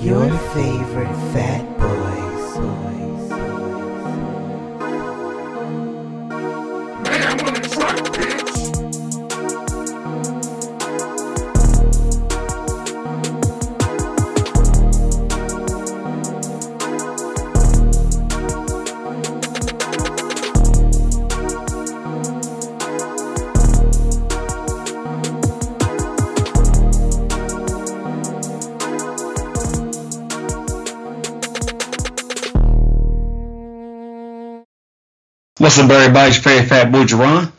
[0.00, 2.07] Your favorite fat boys.
[35.78, 37.52] What's up, everybody's favorite fat boy, Jerron?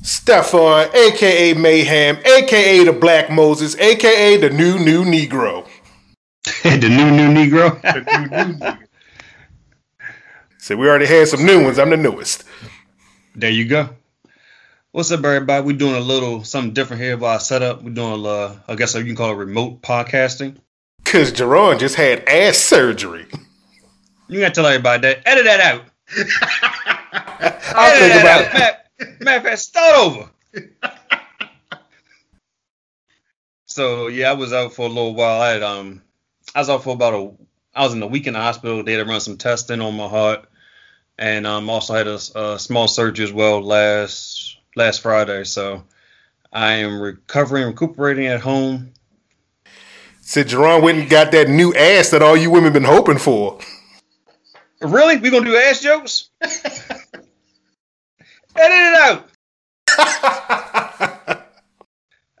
[0.00, 5.66] Stefan, aka Mayhem, aka the Black Moses, aka the new new Negro.
[6.62, 7.78] the new new Negro.
[7.82, 8.78] The new new Negro.
[10.56, 11.78] So we already had some new ones.
[11.78, 12.44] I'm the newest.
[13.34, 13.90] there you go.
[14.92, 15.62] What's up, everybody?
[15.62, 17.82] We're doing a little something different here about our setup.
[17.82, 20.56] We're doing, a, uh, I guess you can call it remote podcasting.
[21.04, 23.26] Cause Jerron just had ass surgery.
[24.26, 25.22] You gotta tell everybody that.
[25.26, 26.95] Edit that out.
[27.40, 28.46] I'll Edit think that about out.
[28.46, 28.54] it.
[28.54, 30.30] Matter, matter of fact, start over.
[33.66, 35.40] so yeah, I was out for a little while.
[35.40, 36.02] I had um,
[36.54, 37.32] I was out for about a.
[37.74, 38.82] I was in the week in the hospital.
[38.82, 40.46] They had to run some testing on my heart,
[41.18, 45.44] and um, also had a, a small surgery as well last last Friday.
[45.44, 45.84] So
[46.52, 48.92] I am recovering, recuperating at home.
[50.22, 53.58] Said Jerron went and got that new ass that all you women been hoping for.
[54.80, 55.16] Really?
[55.18, 56.30] We gonna do ass jokes?
[58.58, 59.28] Edit it out.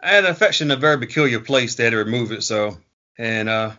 [0.02, 1.74] I had an infection in a very peculiar place.
[1.74, 2.42] They had to remove it.
[2.42, 2.76] So,
[3.18, 3.72] and uh,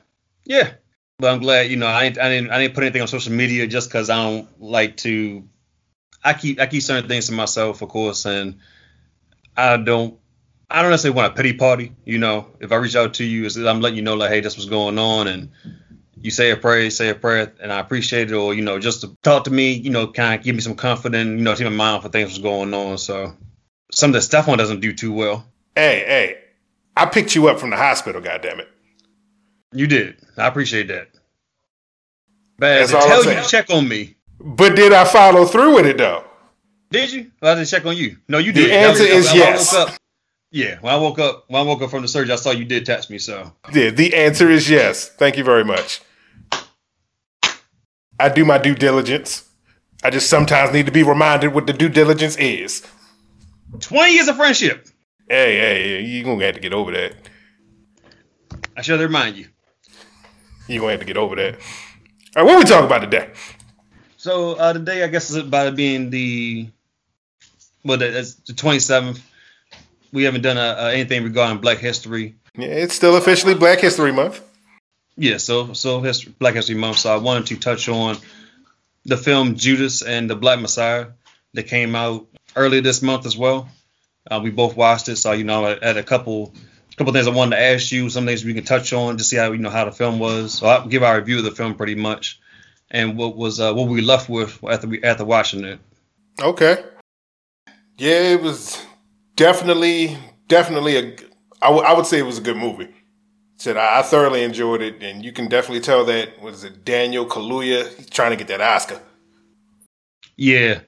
[0.46, 0.72] yeah.
[1.20, 1.72] But I'm glad.
[1.72, 4.18] You know, I I didn't I didn't put anything on social media just because I
[4.18, 5.48] don't like to.
[6.24, 8.60] I keep I keep certain things to myself, of course, and
[9.56, 10.20] I don't.
[10.70, 11.94] I don't necessarily want a pity party.
[12.06, 14.58] You know, if I reach out to you, I'm letting you know like, hey, this
[14.58, 15.52] was going on, and
[16.22, 19.02] you say a prayer, say a prayer, and I appreciate it, or you know, just
[19.02, 21.66] to talk to me, you know, kind of give me some confidence, you know, keep
[21.66, 22.98] my mind for things was going on.
[22.98, 23.34] So
[23.92, 25.46] something that Stefan doesn't do too well.
[25.76, 26.38] Hey, hey,
[26.96, 28.22] I picked you up from the hospital.
[28.22, 28.68] goddamn it.
[29.72, 30.18] You did.
[30.38, 31.10] I appreciate that.
[32.58, 34.16] But to tell you check on me.
[34.40, 36.24] But did I follow through with it though?
[36.90, 37.32] Did you?
[37.42, 38.18] Well, I didn't check on you.
[38.28, 38.70] No, you did.
[38.70, 39.74] The answer I- is I yes.
[39.74, 39.94] up-
[40.50, 42.64] yeah, when I woke up, when I woke up from the surgery, I saw you
[42.64, 43.20] did text me.
[43.20, 45.10] So Yeah, the answer is yes.
[45.10, 46.02] Thank you very much.
[48.20, 49.48] I do my due diligence.
[50.04, 52.86] I just sometimes need to be reminded what the due diligence is.
[53.80, 54.88] 20 years of friendship.
[55.30, 57.14] Hey, hey, you're gonna have to get over that.
[58.76, 59.48] I should remind you.
[60.68, 61.56] You're gonna have to get over that.
[62.36, 63.32] All right, what we talking about today?
[64.18, 66.70] So uh, today, I guess, is about it being the
[67.84, 69.20] well, the- it's the 27th.
[70.14, 72.36] We haven't done uh, uh, anything regarding Black History.
[72.56, 74.42] Yeah, it's still officially Black History Month.
[75.18, 77.00] Yeah, so so history, Black History Month.
[77.00, 78.18] So I wanted to touch on
[79.06, 81.08] the film Judas and the Black Messiah
[81.54, 83.70] that came out earlier this month as well.
[84.30, 86.54] Uh, we both watched it, so you know, I had a couple
[86.98, 89.38] couple things I wanted to ask you, some things we can touch on to see
[89.38, 90.54] how you know how the film was.
[90.56, 92.40] So I'll give our review of the film pretty much,
[92.92, 95.80] and what was uh, what we left with after we after watching it.
[96.42, 96.84] Okay.
[97.98, 98.80] Yeah, it was
[99.36, 100.18] definitely,
[100.48, 101.16] definitely a.
[101.62, 102.90] I would- I would say it was a good movie.
[103.58, 107.92] Said I, thoroughly enjoyed it, and you can definitely tell that was it Daniel Kaluuya
[107.96, 109.02] he's trying to get that Oscar.
[110.36, 110.82] Yeah,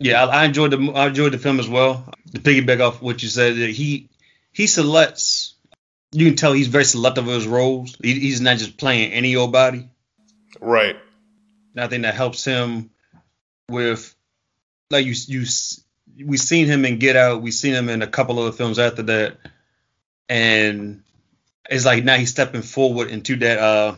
[0.00, 2.12] yeah, I, I enjoyed the I enjoyed the film as well.
[2.34, 4.08] To piggyback off what you said, that he
[4.52, 5.54] he selects.
[6.12, 7.96] You can tell he's very selective of his roles.
[8.02, 9.88] He, he's not just playing any old body.
[10.60, 10.96] Right.
[11.74, 12.90] And I think that helps him
[13.68, 14.12] with
[14.90, 15.44] like you you
[16.24, 17.42] we seen him in Get Out.
[17.42, 19.38] We seen him in a couple of other films after that,
[20.28, 21.04] and
[21.68, 23.96] it's like now he's stepping forward into that uh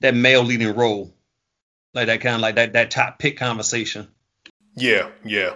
[0.00, 1.14] that male leading role,
[1.94, 4.08] like that kind of like that that top pick conversation.
[4.76, 5.54] Yeah, yeah.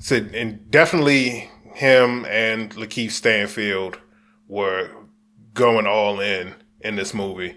[0.00, 3.98] So, and definitely him and Lakeith Stanfield
[4.48, 4.90] were
[5.54, 7.56] going all in in this movie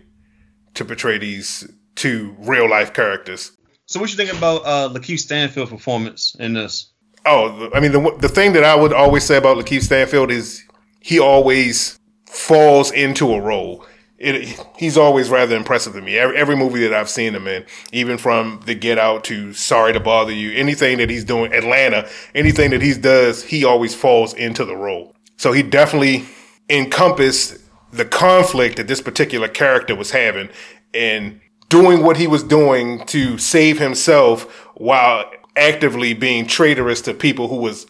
[0.76, 3.52] to portray these two real life characters.
[3.86, 6.94] So what you think about uh Lakeith Stanfield performance in this?
[7.26, 10.64] Oh, I mean, the the thing that I would always say about Lakeith Stanfield is
[11.02, 11.97] he always
[12.28, 13.86] falls into a role.
[14.20, 16.18] It, he's always rather impressive to me.
[16.18, 19.94] Every, every movie that I've seen him in, even from The Get Out to Sorry
[19.94, 24.34] to Bother You, anything that he's doing, Atlanta, anything that he does, he always falls
[24.34, 25.16] into the role.
[25.38, 26.26] So he definitely
[26.70, 27.60] encompassed
[27.92, 30.50] the conflict that this particular character was having
[30.94, 31.40] and
[31.70, 34.44] doing what he was doing to save himself
[34.76, 37.88] while actively being traitorous to people who was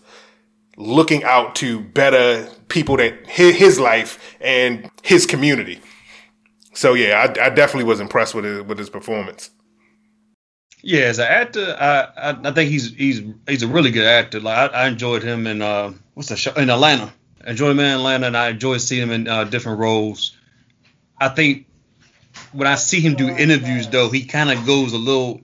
[0.78, 5.82] looking out to better people that his, life and his community.
[6.74, 9.50] So yeah, I, I definitely was impressed with his, with his performance.
[10.84, 14.40] Yeah, as an actor, I, I, I think he's he's he's a really good actor.
[14.40, 17.12] Like I, I enjoyed him in uh what's the show in Atlanta.
[17.46, 20.38] I enjoyed him in Atlanta, and I enjoyed seeing him in uh, different roles.
[21.20, 21.66] I think
[22.52, 25.42] when I see him do interviews, though, he kind of goes a little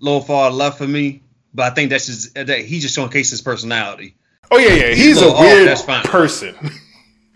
[0.00, 1.22] little far left for me.
[1.54, 4.15] But I think that's just that he just showcases his personality.
[4.50, 6.54] Oh yeah, yeah, he's a oh, weird person.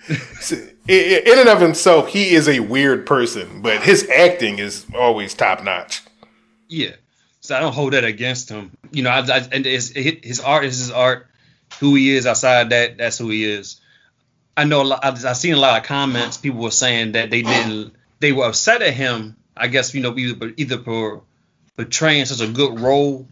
[0.88, 5.62] in and of himself, he is a weird person, but his acting is always top
[5.62, 6.02] notch.
[6.68, 6.92] Yeah,
[7.40, 8.70] so I don't hold that against him.
[8.92, 11.26] You know, I, I, and his, his art is his art.
[11.78, 13.80] Who he is outside that, that's who he is.
[14.56, 16.36] I know a lot, I've, I've seen a lot of comments.
[16.36, 19.36] People were saying that they didn't, they were upset at him.
[19.56, 21.22] I guess you know either either for
[21.76, 23.26] portraying such a good role,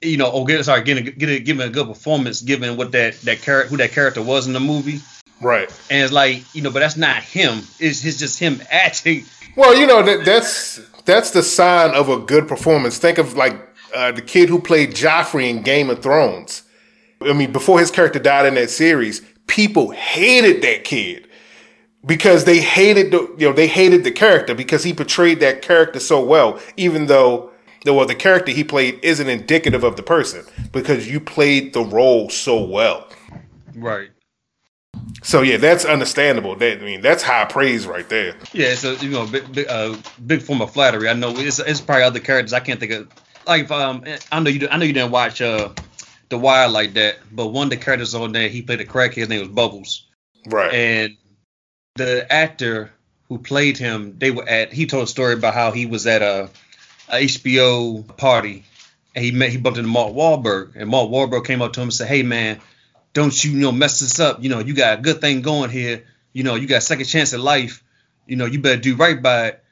[0.00, 3.42] you know, or get sorry, getting getting giving a good performance, given what that that
[3.42, 5.00] character who that character was in the movie.
[5.40, 5.70] Right.
[5.90, 7.58] And it's like you know, but that's not him.
[7.78, 9.24] It's, it's just him acting.
[9.56, 12.98] Well, you know that that's that's the sign of a good performance.
[12.98, 13.54] Think of like
[13.94, 16.62] uh, the kid who played Joffrey in Game of Thrones.
[17.20, 21.26] I mean, before his character died in that series, people hated that kid
[22.06, 25.98] because they hated the you know they hated the character because he portrayed that character
[25.98, 27.50] so well, even though
[27.84, 31.82] the well the character he played isn't indicative of the person because you played the
[31.82, 33.08] role so well.
[33.74, 34.10] Right.
[35.22, 36.56] So yeah, that's understandable.
[36.56, 38.36] That I mean, that's high praise right there.
[38.52, 39.96] Yeah, it's a you know big big, uh,
[40.26, 41.08] big form of flattery.
[41.08, 43.08] I know it's, it's probably other characters I can't think of.
[43.46, 45.70] Like um, I know you I know you didn't watch uh
[46.28, 49.14] The Wire like that, but one of the characters on there he played a crackhead.
[49.14, 50.06] His name was Bubbles.
[50.46, 50.72] Right.
[50.72, 51.16] And
[51.96, 52.90] the actor
[53.28, 54.72] who played him, they were at.
[54.72, 56.67] He told a story about how he was at a, a
[57.08, 58.64] HBO party
[59.14, 61.86] and he met he bumped into Mark Wahlberg and Mark Wahlberg came up to him
[61.88, 62.60] and said, "Hey man."
[63.18, 64.42] don't you, you know, mess this up.
[64.42, 66.04] You know, you got a good thing going here.
[66.32, 67.82] You know, you got a second chance at life.
[68.26, 69.64] You know, you better do right by it.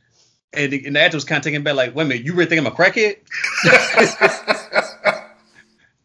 [0.52, 2.32] And the, and the actor was kind of taken back, like, wait a minute, you
[2.32, 3.18] really think I'm a crackhead?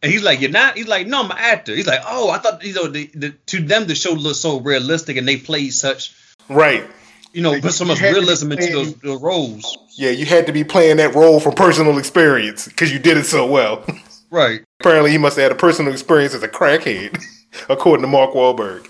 [0.02, 0.76] and he's like, you're not?
[0.76, 1.74] He's like, no, I'm an actor.
[1.74, 4.60] He's like, oh, I thought, you know, the, the, to them the show looked so
[4.60, 6.14] realistic and they played such.
[6.48, 6.84] Right.
[7.32, 9.78] You know, put so much realism into those, those roles.
[9.96, 13.24] Yeah, you had to be playing that role from personal experience because you did it
[13.24, 13.84] so well.
[14.32, 14.64] Right.
[14.80, 17.22] Apparently, he must have had a personal experience as a crackhead,
[17.68, 18.88] according to Mark Wahlberg.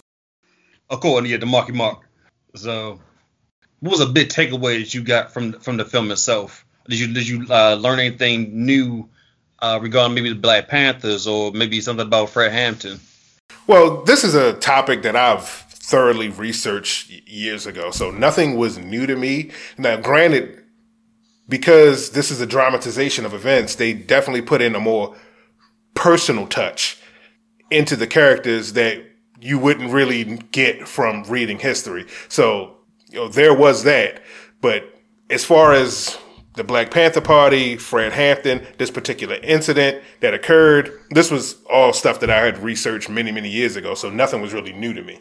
[0.89, 2.09] According yeah, to Marky Mark.
[2.55, 3.01] So,
[3.81, 6.65] what was a big takeaway that you got from from the film itself?
[6.89, 9.09] Did you did you uh, learn anything new
[9.59, 13.01] uh, regarding maybe the Black Panthers or maybe something about Fred Hampton?
[13.67, 19.07] Well, this is a topic that I've thoroughly researched years ago, so nothing was new
[19.07, 19.51] to me.
[19.77, 20.63] Now, granted,
[21.49, 25.17] because this is a dramatization of events, they definitely put in a more
[25.95, 26.99] personal touch
[27.71, 29.05] into the characters that
[29.41, 32.07] you wouldn't really get from reading history.
[32.29, 32.77] So,
[33.11, 34.23] you know, there was that.
[34.61, 34.85] But
[35.31, 36.17] as far as
[36.55, 42.21] the Black Panther Party, Fred Hampton, this particular incident that occurred, this was all stuff
[42.21, 43.95] that I had researched many, many years ago.
[43.95, 45.19] So nothing was really new to me.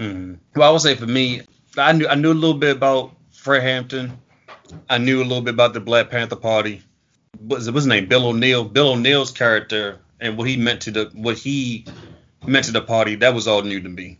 [0.00, 0.34] Mm-hmm.
[0.56, 1.42] Well, I would say for me,
[1.76, 4.18] I knew I knew a little bit about Fred Hampton.
[4.88, 6.82] I knew a little bit about the Black Panther Party
[7.38, 8.06] what's, what's his name?
[8.06, 8.64] Bill O'Neal.
[8.64, 11.86] Bill O'Neal's character and what he meant to the what he
[12.46, 13.16] meant to the party.
[13.16, 14.18] That was all new to me.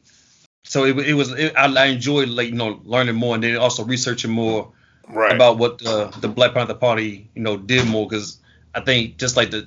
[0.64, 3.56] So it, it was it, I, I, enjoyed like you know learning more and then
[3.56, 4.72] also researching more
[5.08, 5.34] right.
[5.34, 8.38] about what the the Black Panther Party you know did more because
[8.74, 9.66] I think just like the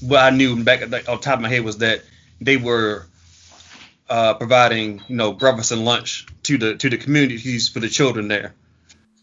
[0.00, 2.02] what I knew back like, on top of my head was that
[2.40, 3.06] they were
[4.08, 8.28] uh, providing you know breakfast and lunch to the to the communities for the children
[8.28, 8.54] there.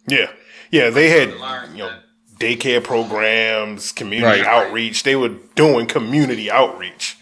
[0.07, 0.31] Yeah,
[0.71, 1.29] yeah, they had
[1.71, 1.97] you know
[2.39, 4.45] daycare programs, community right.
[4.45, 5.03] outreach.
[5.03, 7.17] They were doing community outreach.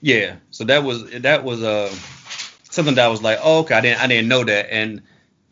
[0.00, 1.92] Yeah, so that was that was uh
[2.70, 4.72] something that I was like, oh, okay, I didn't I didn't know that.
[4.72, 5.02] And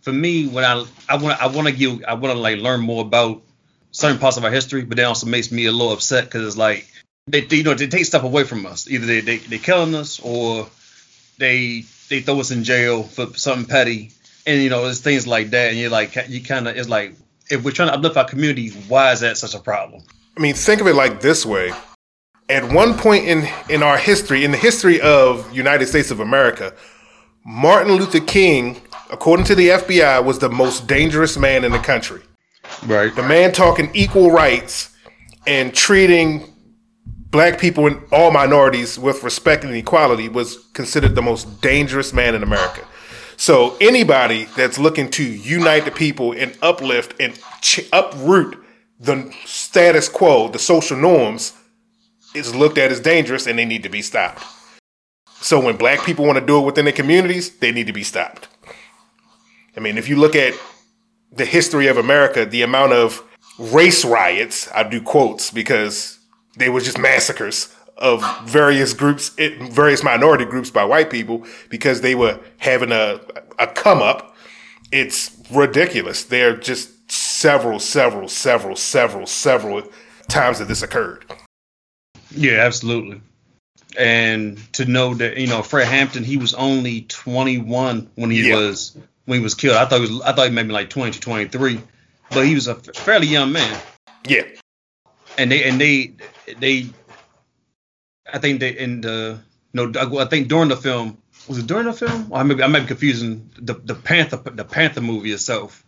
[0.00, 2.80] for me, when I I want I want to give I want to like learn
[2.80, 3.42] more about
[3.90, 6.56] certain parts of our history, but that also makes me a little upset because it's
[6.56, 6.88] like
[7.26, 8.88] they, they, you know they take stuff away from us.
[8.88, 10.68] Either they they they killing us or
[11.38, 14.10] they they throw us in jail for something petty.
[14.46, 17.14] And you know, it's things like that, and you're like, you kind of, it's like,
[17.50, 20.02] if we're trying to uplift our community, why is that such a problem?
[20.36, 21.72] I mean, think of it like this way.
[22.48, 26.72] At one point in, in our history, in the history of United States of America,
[27.44, 28.80] Martin Luther King,
[29.10, 32.22] according to the FBI, was the most dangerous man in the country.
[32.86, 33.14] Right.
[33.14, 34.94] The man talking equal rights
[35.46, 36.54] and treating
[37.30, 42.34] black people and all minorities with respect and equality was considered the most dangerous man
[42.34, 42.86] in America.
[43.36, 48.58] So anybody that's looking to unite the people and uplift and ch- uproot
[48.98, 51.52] the status quo, the social norms,
[52.34, 54.42] is looked at as dangerous and they need to be stopped.
[55.40, 58.02] So when black people want to do it within their communities, they need to be
[58.02, 58.48] stopped.
[59.76, 60.54] I mean, if you look at
[61.30, 63.22] the history of America, the amount of
[63.58, 66.17] race riots, I do quotes because
[66.58, 72.14] they were just massacres of various groups, various minority groups by white people because they
[72.14, 73.20] were having a,
[73.58, 74.36] a come up.
[74.92, 76.24] It's ridiculous.
[76.24, 79.82] There are just several, several, several, several, several
[80.28, 81.24] times that this occurred.
[82.30, 83.20] Yeah, absolutely.
[83.98, 88.56] And to know that you know Fred Hampton, he was only 21 when he yeah.
[88.56, 89.76] was when he was killed.
[89.76, 91.80] I thought he was I thought he maybe like 20 to 23,
[92.30, 93.80] but he was a fairly young man.
[94.26, 94.42] Yeah.
[95.36, 96.12] And they and they
[96.54, 96.90] they
[98.30, 99.40] I think they in the
[99.72, 102.30] no I think during the film was it during the film?
[102.32, 105.84] I may I might be confusing the the Panther the Panther movie itself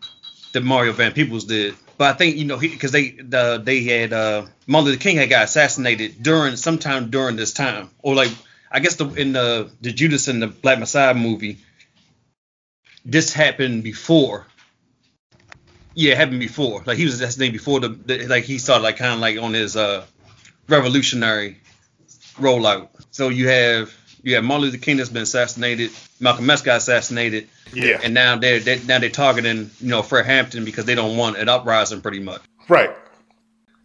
[0.52, 1.75] that Mario Van Peebles did.
[1.99, 5.29] But I think you know because they the they had uh, Martin Luther King had
[5.29, 8.33] got assassinated during sometime during this time or like
[8.71, 11.59] I guess the in the the Judas and the Black Messiah movie
[13.05, 14.47] this happened before.
[15.95, 16.83] Yeah, it happened before.
[16.87, 19.52] Like he was assassinated before the, the like he started like kind of like on
[19.55, 20.05] his uh
[20.71, 21.59] revolutionary
[22.37, 22.89] rollout.
[23.11, 27.49] So you have you have Martin Luther King that's been assassinated, Malcolm X got assassinated,
[27.73, 31.17] yeah, and now they're, they're now they're targeting you know Fred Hampton because they don't
[31.17, 32.43] want an uprising pretty much.
[32.69, 32.91] Right.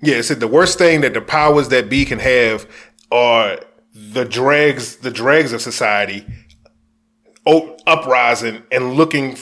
[0.02, 2.70] Yeah, it said the worst thing that the powers that be can have
[3.12, 3.60] are
[3.94, 6.26] the dregs, the dregs of society,
[7.88, 9.38] uprising and looking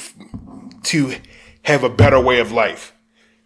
[0.84, 1.16] to
[1.64, 2.94] have a better way of life.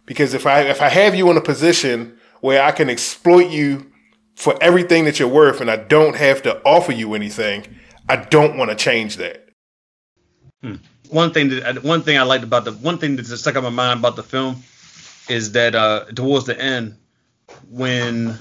[0.04, 3.90] Because if I if I have you in a position where I can exploit you
[4.34, 7.66] for everything that you're worth and I don't have to offer you anything,
[8.08, 9.48] I don't want to change that.
[10.62, 10.76] Hmm.
[11.10, 13.70] One thing that one thing I liked about the one thing that stuck in my
[13.70, 14.62] mind about the film
[15.28, 16.96] is that uh, towards the end
[17.70, 18.36] when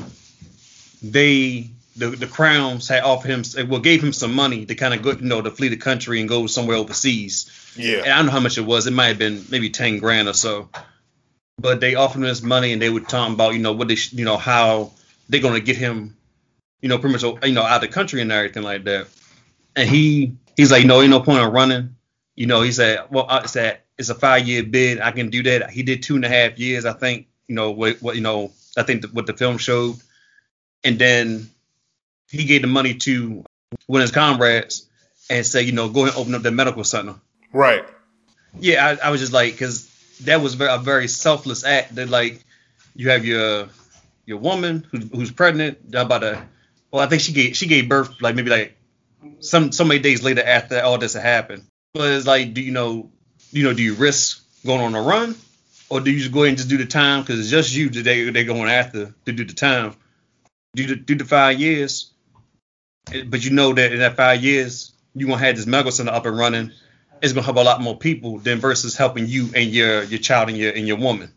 [1.02, 5.02] they the, the crowns had offered him well gave him some money to kind of
[5.02, 7.50] go you know to flee the country and go somewhere overseas.
[7.76, 8.00] Yeah.
[8.00, 8.86] And I don't know how much it was.
[8.86, 10.70] It might have been maybe ten grand or so.
[11.60, 13.98] But they offered him this money and they were talking about you know what they
[14.12, 14.92] you know how
[15.30, 16.16] they're gonna get him,
[16.82, 19.08] you know, pretty much you know out of the country and everything like that.
[19.76, 21.96] And he he's like, no, ain't no point in running.
[22.36, 25.02] You know, he said, well, I said it's a five year bid.
[25.02, 25.72] I can do that.
[25.72, 27.28] He did two and a half years, I think.
[27.48, 29.96] You know what, what you know, I think what the film showed.
[30.84, 31.50] And then
[32.30, 33.44] he gave the money to
[33.88, 34.88] one of his comrades
[35.30, 37.16] and said, you know, go ahead and open up the medical center.
[37.52, 37.86] Right.
[38.60, 39.90] Yeah, I, I was just like, because
[40.22, 41.96] that was a very selfless act.
[41.96, 42.44] That like,
[42.96, 43.68] you have your
[44.26, 46.44] your woman who's, who's pregnant about a
[46.92, 48.78] well I think she gave she gave birth like maybe like
[49.40, 51.64] some so many days later after all this had happened.
[51.94, 53.10] But it's like do you know
[53.52, 55.36] you know do you risk going on a run
[55.90, 57.90] or do you just go ahead and just do the time because it's just you
[57.90, 59.96] today they're going after to do the time
[60.76, 62.12] do the do the five years
[63.28, 66.26] but you know that in that five years you're gonna have this medical center up
[66.26, 66.72] and running
[67.22, 70.50] it's gonna help a lot more people than versus helping you and your your child
[70.50, 71.32] and your and your woman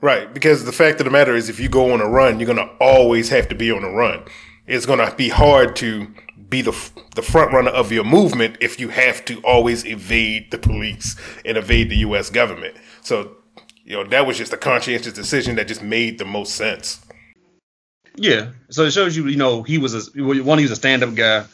[0.00, 2.46] Right, because the fact of the matter is, if you go on a run, you're
[2.46, 4.22] going to always have to be on a run.
[4.66, 6.06] It's going to be hard to
[6.48, 10.58] be the the front runner of your movement if you have to always evade the
[10.58, 12.30] police and evade the U.S.
[12.30, 12.76] government.
[13.00, 13.36] So,
[13.84, 17.04] you know, that was just a conscientious decision that just made the most sense.
[18.16, 20.58] Yeah, so it shows you, you know, he was a one.
[20.58, 21.46] He was a stand up guy.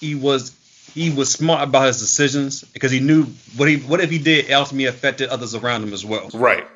[0.00, 0.50] He was
[0.94, 3.24] he was smart about his decisions because he knew
[3.56, 6.28] what he what if he did ultimately affected others around him as well.
[6.34, 6.66] Right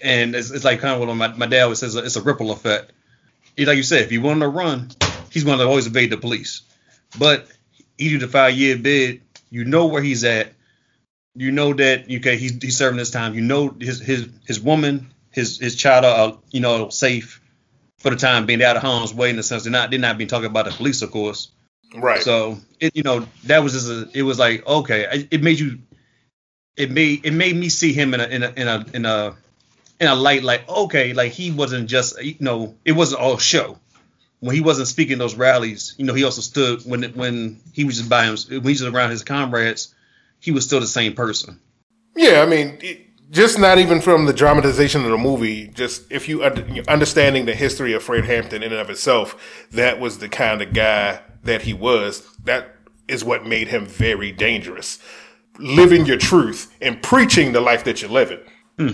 [0.00, 2.50] and it's, it's like kind of what my, my dad always says it's a ripple
[2.52, 2.92] effect.
[3.58, 4.90] Like you said, if you want to run,
[5.30, 6.62] he's going to always evade the police.
[7.18, 7.46] But
[7.96, 10.52] he do the five year bid, you know where he's at.
[11.34, 13.34] You know that okay, he's, he's serving his time.
[13.34, 17.42] You know his his his woman, his his child are you know safe
[17.98, 18.58] for the time being.
[18.58, 20.64] They're out of harm's way in the sense they're not they're not being talking about
[20.64, 21.50] the police, of course.
[21.96, 22.22] Right.
[22.22, 25.78] So it you know that was just a, it was like okay, it made you
[26.76, 29.36] it made it made me see him in a in a in a in a
[30.00, 33.78] in a light like okay, like he wasn't just you know it wasn't all show.
[34.40, 37.96] When he wasn't speaking those rallies, you know, he also stood when when he was
[37.96, 39.94] just by him when he was around his comrades,
[40.40, 41.58] he was still the same person.
[42.14, 45.68] Yeah, I mean, it, just not even from the dramatization of the movie.
[45.68, 50.18] Just if you understanding the history of Fred Hampton in and of itself, that was
[50.18, 52.22] the kind of guy that he was.
[52.44, 52.76] That
[53.08, 54.98] is what made him very dangerous.
[55.58, 58.40] Living your truth and preaching the life that you're living.
[58.78, 58.90] Hmm.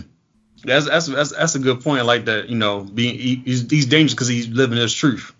[0.64, 2.06] That's that's that's, that's a good point.
[2.06, 5.34] like that, you know, being he, he's, he's dangerous because he's living his truth,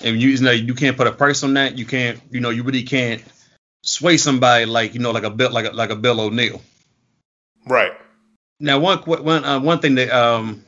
[0.00, 1.78] and you, you know you can't put a price on that.
[1.78, 3.22] You can't, you know, you really can't
[3.84, 6.60] sway somebody like you know like a bit like a, like a Bill O'Neal.
[7.66, 7.92] Right.
[8.58, 10.64] Now one one uh, one thing that um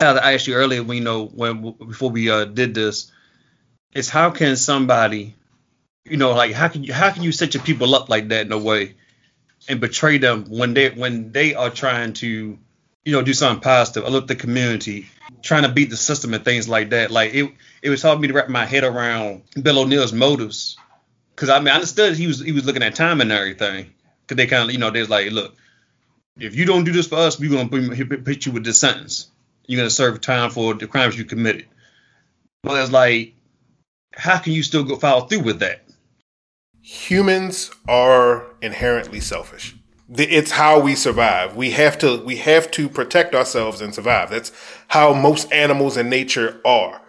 [0.00, 3.12] I asked you earlier when you know when before we uh, did this
[3.96, 5.34] is how can somebody
[6.04, 8.46] you know like how can you how can you set your people up like that
[8.46, 8.94] in a way
[9.68, 12.58] and betray them when they when they are trying to,
[13.04, 15.06] you know, do something positive, uplift the community,
[15.42, 17.10] trying to beat the system and things like that.
[17.10, 20.76] Like it it was hard for me to wrap my head around Bill O'Neal's motives.
[21.34, 23.92] Cause I mean I understood he was he was looking at time and everything.
[24.26, 25.54] Cause they kind of you know they was like, look,
[26.38, 29.28] if you don't do this for us, we're gonna put, put you with this sentence.
[29.66, 31.66] You're gonna serve time for the crimes you committed.
[32.62, 33.34] But it's like,
[34.16, 35.82] how can you still go follow through with that?
[36.80, 39.76] Humans are inherently selfish.
[40.08, 41.56] It's how we survive.
[41.56, 44.30] We have to we have to protect ourselves and survive.
[44.30, 44.52] That's
[44.88, 47.00] how most animals in nature are.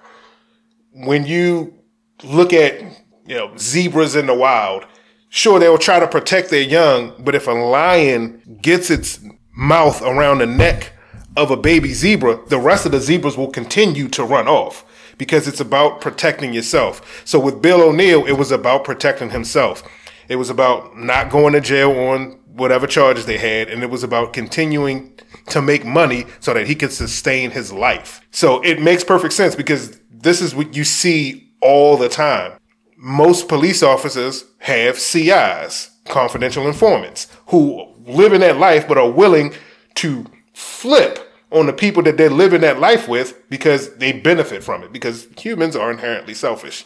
[0.91, 1.75] When you
[2.23, 2.81] look at
[3.25, 4.85] you know zebras in the wild,
[5.29, 9.19] sure they'll try to protect their young, but if a lion gets its
[9.55, 10.93] mouth around the neck
[11.35, 14.83] of a baby zebra, the rest of the zebras will continue to run off
[15.17, 17.21] because it's about protecting yourself.
[17.25, 19.83] So with Bill O'Neal, it was about protecting himself.
[20.29, 24.03] It was about not going to jail on whatever charges they had, and it was
[24.03, 28.21] about continuing to make money so that he could sustain his life.
[28.31, 32.53] So it makes perfect sense because this is what you see all the time.
[32.97, 39.53] Most police officers have CIs, confidential informants, who live in that life but are willing
[39.95, 44.83] to flip on the people that they're living that life with because they benefit from
[44.83, 46.85] it because humans are inherently selfish.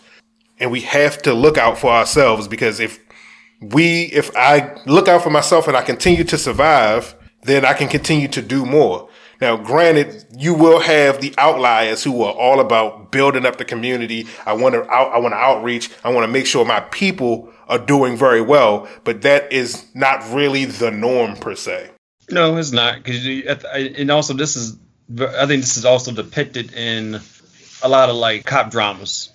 [0.60, 3.00] And we have to look out for ourselves because if
[3.62, 7.14] we if i look out for myself and i continue to survive
[7.44, 9.10] then i can continue to do more.
[9.40, 14.28] Now granted you will have the outliers who are all about building up the community.
[14.46, 15.90] I want to out, i want to outreach.
[16.04, 18.88] I want to make sure my people are doing very well.
[19.04, 21.90] But that is not really the norm per se
[22.32, 23.26] no, it's not because
[23.98, 24.78] and also this is
[25.20, 27.20] I think this is also depicted in
[27.84, 29.30] a lot of like cop dramas.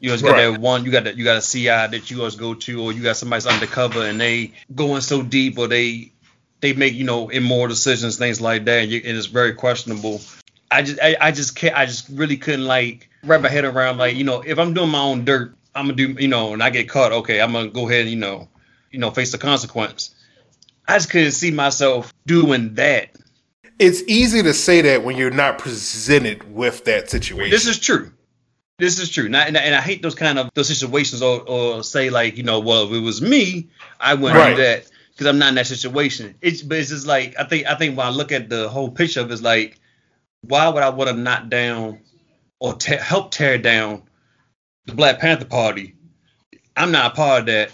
[0.00, 0.50] You always got right.
[0.50, 2.92] that one, you got that you got a CI that you always go to, or
[2.92, 6.12] you got somebody's undercover and they going so deep, or they
[6.60, 10.20] they make you know immoral decisions, things like that, and, you, and it's very questionable.
[10.70, 13.98] I just I, I just can't I just really couldn't like wrap my head around
[13.98, 16.62] like you know if I'm doing my own dirt, I'm gonna do you know, and
[16.62, 18.48] I get caught, okay, I'm gonna go ahead and you know
[18.90, 20.14] you know face the consequence.
[20.88, 23.10] I just couldn't see myself doing that.
[23.78, 27.50] It's easy to say that when you're not presented with that situation.
[27.50, 28.12] This is true.
[28.78, 29.26] This is true.
[29.26, 32.42] And I, and I, hate those kind of those situations or, or say like, you
[32.42, 33.68] know, well, if it was me,
[34.00, 34.56] I wouldn't right.
[34.56, 36.34] do that because I'm not in that situation.
[36.40, 38.90] It's but it's just like I think I think when I look at the whole
[38.90, 39.78] picture of it, it's like,
[40.40, 42.00] why would I want to knock down
[42.58, 44.02] or te- help tear down
[44.86, 45.94] the Black Panther Party?
[46.76, 47.72] I'm not a part of that.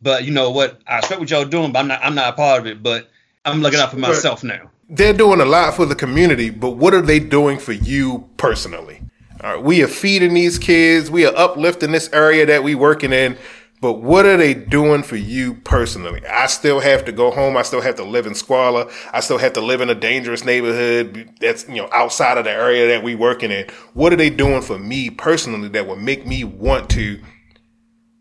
[0.00, 0.80] But you know what?
[0.86, 2.82] I respect what y'all doing, but I'm not I'm not a part of it.
[2.82, 3.10] But
[3.44, 4.70] I'm looking out for myself now.
[4.90, 9.02] They're doing a lot for the community, but what are they doing for you personally?
[9.42, 13.12] All right, we are feeding these kids, we are uplifting this area that we working
[13.12, 13.36] in,
[13.80, 16.26] but what are they doing for you personally?
[16.26, 17.56] I still have to go home.
[17.56, 18.90] I still have to live in squalor.
[19.12, 22.50] I still have to live in a dangerous neighborhood that's, you know, outside of the
[22.50, 23.68] area that we working in.
[23.94, 27.20] What are they doing for me personally that would make me want to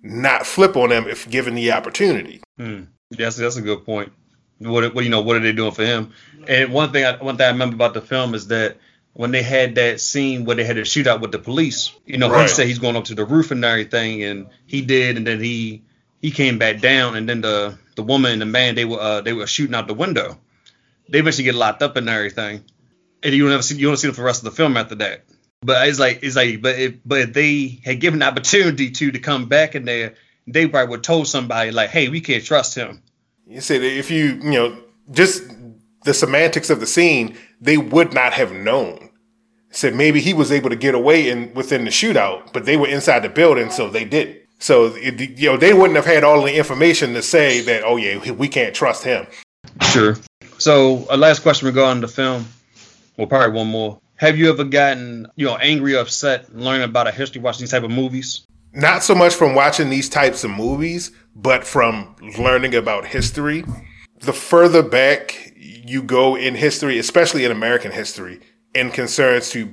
[0.07, 2.41] not flip on them if given the opportunity.
[2.57, 2.83] Hmm.
[3.09, 4.11] Yes, that's a good point.
[4.59, 6.13] What, what you know, what are they doing for him?
[6.47, 8.77] And one thing, I, one thing I remember about the film is that
[9.13, 12.29] when they had that scene where they had a shootout with the police, you know,
[12.29, 12.43] right.
[12.43, 15.39] he said he's going up to the roof and everything, and he did, and then
[15.39, 15.83] he
[16.21, 19.21] he came back down, and then the the woman and the man they were uh,
[19.21, 20.39] they were shooting out the window.
[21.09, 22.63] They eventually get locked up and everything,
[23.23, 24.77] and you don't ever see you don't see them for the rest of the film
[24.77, 25.23] after that.
[25.61, 29.11] But it's like it's like but if but if they had given the opportunity to
[29.11, 30.13] to come back in there,
[30.45, 33.01] they probably would told somebody like, hey, we can't trust him.
[33.47, 34.77] You said if you you know
[35.11, 35.43] just
[36.03, 39.09] the semantics of the scene, they would not have known.
[39.71, 42.87] Said maybe he was able to get away in within the shootout, but they were
[42.87, 44.39] inside the building, so they didn't.
[44.59, 47.97] So it, you know they wouldn't have had all the information to say that oh
[47.97, 49.27] yeah we can't trust him.
[49.91, 50.17] Sure.
[50.59, 52.45] So a last question regarding the film.
[53.17, 53.99] Well, probably one more.
[54.17, 57.71] Have you ever gotten, you know, angry or upset learning about a history watching these
[57.71, 58.45] type of movies?
[58.73, 63.63] Not so much from watching these types of movies, but from learning about history.
[64.19, 68.41] The further back you go in history, especially in American history,
[68.73, 69.71] in concerns to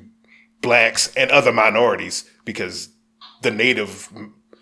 [0.61, 2.91] blacks and other minorities, because
[3.41, 4.11] the native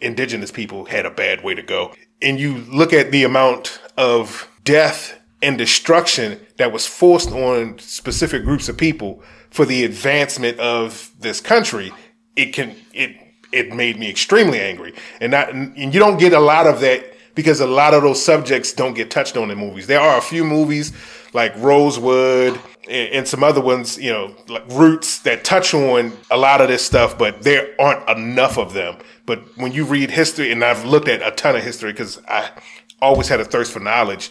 [0.00, 1.92] indigenous people had a bad way to go.
[2.20, 8.44] And you look at the amount of death and destruction that was forced on specific
[8.44, 11.92] groups of people for the advancement of this country,
[12.36, 13.16] it can it
[13.52, 14.94] it made me extremely angry.
[15.20, 18.22] And that and you don't get a lot of that because a lot of those
[18.22, 19.86] subjects don't get touched on in movies.
[19.86, 20.92] There are a few movies
[21.32, 26.60] like Rosewood and, some other ones, you know, like Roots that touch on a lot
[26.60, 28.98] of this stuff, but there aren't enough of them.
[29.24, 32.50] But when you read history, and I've looked at a ton of history because I
[33.00, 34.30] always had a thirst for knowledge,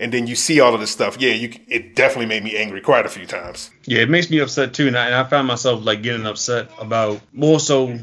[0.00, 1.16] and then you see all of this stuff.
[1.20, 3.70] Yeah, you it definitely made me angry quite a few times.
[3.86, 6.68] Yeah, it makes me upset too, and I, and I found myself like getting upset
[6.78, 7.98] about more so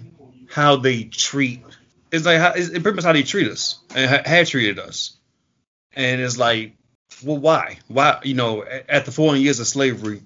[0.50, 1.62] how they treat.
[2.12, 5.18] It's like how, it's pretty much how they treat us and ha- have treated us,
[5.94, 6.74] and it's like,
[7.26, 7.80] well, why?
[7.90, 8.20] Why?
[8.24, 10.22] You know, a- after 400 years of slavery,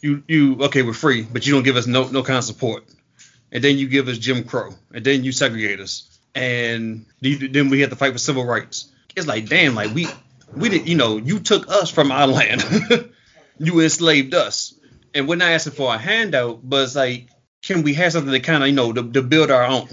[0.00, 2.84] you you okay, we're free, but you don't give us no no kind of support,
[3.52, 7.68] and then you give us Jim Crow, and then you segregate us, and you- then
[7.68, 8.88] we have to fight for civil rights.
[9.14, 10.08] It's like, damn, like we
[10.54, 12.64] we did, you know, you took us from our land,
[13.58, 14.74] you enslaved us,
[15.14, 17.28] and we're not asking for a handout, but it's like,
[17.62, 19.88] can we have something to kind of, you know, to, to build our own?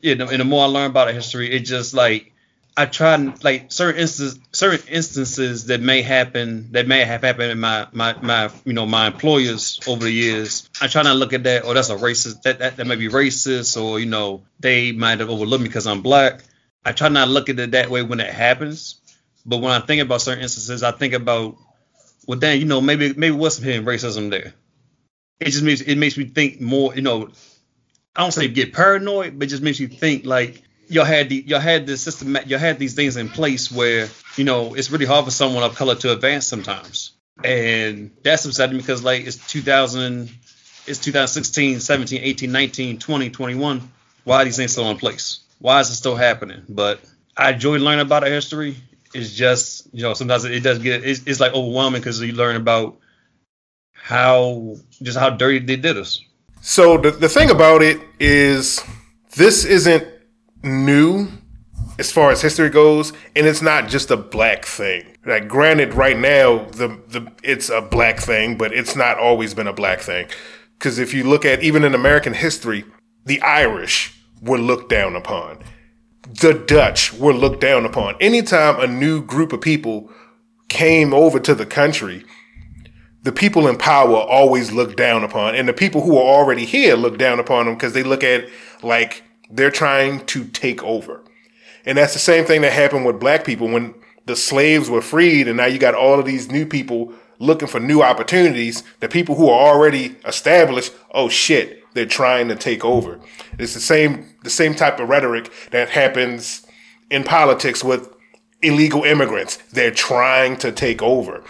[0.00, 2.32] You know, and the more I learn about the history, it just like
[2.76, 7.52] I try and like certain instances, certain instances that may happen, that may have happened
[7.52, 10.68] in my my my you know my employers over the years.
[10.80, 12.96] I try not to look at that, or that's a racist, that that, that may
[12.96, 16.42] be racist, or you know they might have overlooked me because I'm black.
[16.84, 18.99] I try not to look at it that way when it happens.
[19.44, 21.56] But when I think about certain instances, I think about,
[22.26, 24.54] well, dang, you know, maybe maybe what's hidden racism there.
[25.40, 27.30] It just makes it makes me think more, you know.
[28.14, 31.60] I don't say get paranoid, but just makes you think like y'all had the y'all
[31.60, 35.24] had this system, y'all had these things in place where you know it's really hard
[35.24, 40.28] for someone of color to advance sometimes, and that's upsetting because like it's 2000,
[40.86, 43.92] it's 2016, 17, 18, 19, 20, 21.
[44.24, 45.40] Why are these things still in place?
[45.60, 46.62] Why is it still happening?
[46.68, 47.00] But
[47.36, 48.76] I enjoy learning about our history.
[49.14, 52.56] It's just you know sometimes it does get it's, it's like overwhelming because you learn
[52.56, 52.98] about
[53.92, 56.22] how just how dirty they did us.
[56.60, 58.82] So the the thing about it is
[59.36, 60.06] this isn't
[60.62, 61.28] new
[61.98, 65.16] as far as history goes, and it's not just a black thing.
[65.26, 69.66] Like granted, right now the the it's a black thing, but it's not always been
[69.66, 70.28] a black thing.
[70.78, 72.84] Because if you look at even in American history,
[73.26, 75.62] the Irish were looked down upon.
[76.32, 78.14] The Dutch were looked down upon.
[78.20, 80.12] Anytime a new group of people
[80.68, 82.24] came over to the country,
[83.22, 86.94] the people in power always look down upon, and the people who are already here
[86.94, 88.48] look down upon them because they look at
[88.82, 91.24] like they're trying to take over.
[91.84, 93.94] And that's the same thing that happened with black people when
[94.26, 97.80] the slaves were freed, and now you got all of these new people looking for
[97.80, 98.84] new opportunities.
[99.00, 103.20] The people who are already established, oh shit, they're trying to take over.
[103.58, 106.66] It's the same the same type of rhetoric that happens
[107.10, 108.08] in politics with
[108.62, 109.56] illegal immigrants.
[109.72, 111.42] They're trying to take over.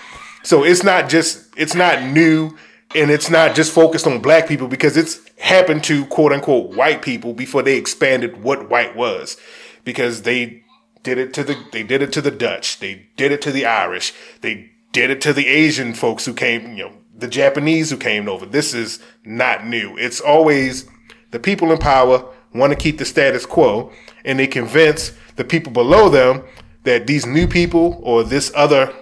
[0.42, 2.56] So it's not just it's not new
[2.94, 7.02] and it's not just focused on black people because it's happened to quote unquote white
[7.02, 9.36] people before they expanded what white was.
[9.84, 10.64] Because they
[11.02, 13.66] did it to the they did it to the Dutch, they did it to the
[13.66, 17.96] Irish, they did it to the Asian folks who came, you know, the Japanese who
[17.96, 18.46] came over.
[18.46, 19.96] This is not new.
[19.96, 20.88] It's always
[21.30, 23.92] the people in power want to keep the status quo
[24.24, 26.42] and they convince the people below them
[26.84, 28.92] that these new people or this other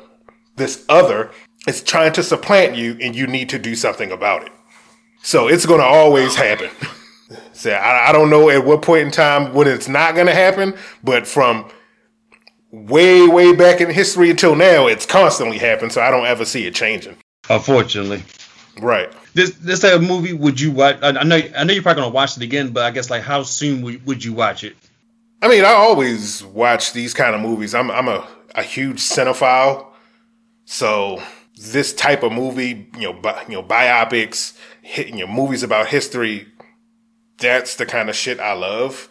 [0.56, 1.30] this other
[1.66, 4.52] is trying to supplant you and you need to do something about it.
[5.22, 6.70] So it's going to always happen.
[7.52, 10.34] so I, I don't know at what point in time when it's not going to
[10.34, 11.70] happen, but from
[12.70, 15.92] way, way back in history until now, it's constantly happened.
[15.92, 17.16] So I don't ever see it changing.
[17.48, 18.22] Unfortunately,
[18.80, 19.10] Right.
[19.34, 20.98] this this type of movie would you watch?
[21.02, 23.22] I, I know I know you're probably gonna watch it again, but I guess like
[23.22, 24.76] how soon would, would you watch it?
[25.42, 27.74] I mean, I always watch these kind of movies.
[27.74, 29.86] I'm I'm a, a huge cinephile,
[30.64, 31.22] so
[31.60, 35.88] this type of movie, you know, bi, you know, biopics, hit, you know, movies about
[35.88, 36.46] history.
[37.38, 39.08] That's the kind of shit I love.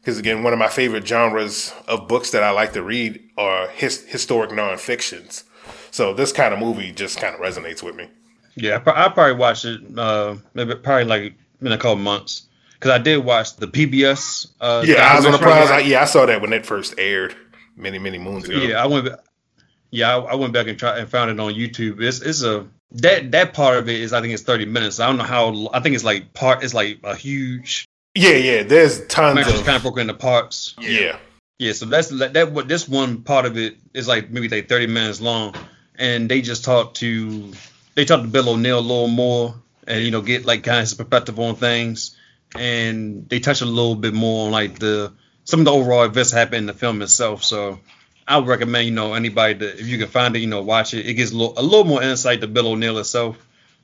[0.00, 3.68] Because again, one of my favorite genres of books that I like to read are
[3.68, 5.42] his, historic nonfictions.
[5.90, 8.08] So this kind of movie just kind of resonates with me.
[8.56, 12.98] Yeah, I, probably watched it uh maybe probably like in a couple months because I
[12.98, 14.48] did watch the PBS.
[14.60, 15.70] Uh, Yeah, Eyes on the Prize.
[15.70, 17.34] I, yeah, I saw that when it first aired
[17.76, 18.56] many, many moons ago.
[18.58, 19.08] Yeah, I went.
[19.90, 22.00] Yeah, I, I went back and tried and found it on YouTube.
[22.02, 24.98] It's it's a that that part of it is I think it's 30 minutes.
[25.00, 25.70] I don't know how.
[25.72, 26.62] I think it's like part.
[26.64, 27.86] It's like a huge.
[28.14, 28.62] Yeah, yeah.
[28.64, 30.74] There's tons It's of kind of broken into parts.
[30.80, 31.18] yeah.
[31.60, 34.86] Yeah, so that's that, what this one part of it is like maybe like 30
[34.86, 35.56] minutes long,
[35.98, 37.52] and they just talk to
[37.94, 39.54] they talk to Bill O'Neal a little more,
[39.86, 42.16] and you know get like kind of his perspective on things,
[42.54, 45.12] and they touch a little bit more on like the
[45.44, 47.42] some of the overall events that happen in the film itself.
[47.44, 47.80] So
[48.26, 50.94] I would recommend you know anybody that if you can find it, you know watch
[50.94, 51.06] it.
[51.06, 53.36] It gives a little, a little more insight to Bill O'Neal itself,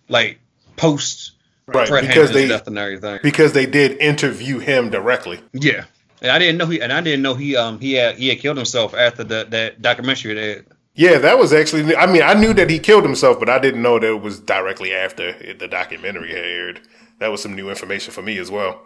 [0.08, 0.38] like
[0.76, 1.32] post
[1.66, 3.20] Right, Fred because they death and everything.
[3.22, 5.40] because they did interview him directly.
[5.54, 5.84] Yeah.
[6.20, 8.38] And I didn't know he and I didn't know he um he had he had
[8.38, 11.94] killed himself after the that documentary that Yeah, that was actually.
[11.96, 14.38] I mean, I knew that he killed himself, but I didn't know that it was
[14.40, 16.80] directly after the documentary had aired.
[17.18, 18.82] That was some new information for me as well.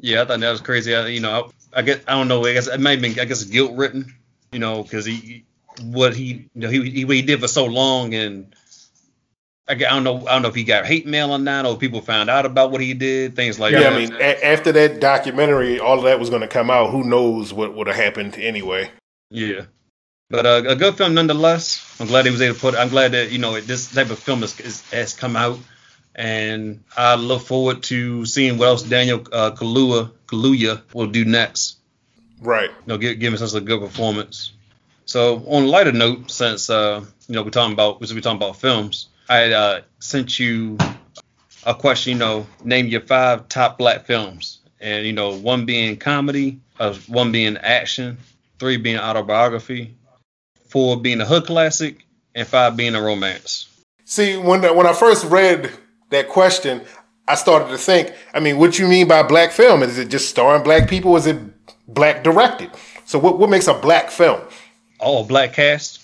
[0.00, 0.94] yeah I thought that was crazy.
[0.94, 3.18] I, you know I, I guess I don't know I guess it might have been
[3.20, 4.14] I guess guilt written
[4.52, 5.44] you know because he
[5.82, 8.54] what he you know he, he what he did for so long and
[9.68, 12.00] I don't know I don't know if he got hate mail on that or people
[12.00, 13.90] found out about what he did things like Yeah, that.
[13.92, 16.90] Yeah, I mean, a- after that documentary, all of that was going to come out.
[16.90, 18.90] Who knows what would have happened anyway?
[19.30, 19.62] Yeah.
[20.30, 21.96] But uh, a good film nonetheless.
[21.98, 22.74] I'm glad he was able to put.
[22.74, 25.58] I'm glad that you know this type of film is, is, has come out,
[26.14, 31.78] and I look forward to seeing what else Daniel uh, Kaluuya Kaluuya will do next.
[32.40, 32.68] Right.
[32.68, 34.52] You know, give, giving us a good performance.
[35.06, 38.56] So on a lighter note, since uh, you know we're talking about we're talking about
[38.56, 40.76] films, I uh, sent you
[41.64, 42.12] a question.
[42.12, 46.92] You know, name your five top black films, and you know one being comedy, uh,
[47.06, 48.18] one being action,
[48.58, 49.94] three being autobiography,
[50.68, 52.04] four being a hood classic,
[52.34, 53.66] and five being a romance.
[54.04, 55.70] See, when when I first read
[56.10, 56.82] that question,
[57.26, 58.12] I started to think.
[58.34, 59.82] I mean, what you mean by black film?
[59.82, 61.16] Is it just starring black people?
[61.16, 61.38] Is it
[61.86, 62.70] black directed?
[63.04, 64.40] So what what makes a black film?
[65.00, 66.00] Oh, all black cast.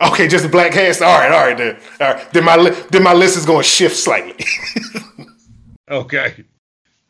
[0.00, 1.02] Okay, just a black cast.
[1.02, 1.76] All right, all right then.
[2.00, 4.44] All right, then my li- then my list is going to shift slightly.
[5.90, 6.44] Okay.